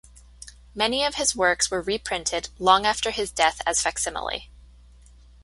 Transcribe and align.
Many 0.73 1.03
of 1.03 1.13
his 1.13 1.35
works 1.35 1.69
were 1.69 1.79
reprinted 1.79 2.49
long 2.57 2.87
after 2.87 3.11
his 3.11 3.29
death 3.29 3.61
as 3.67 3.83
facsimile. 3.83 4.49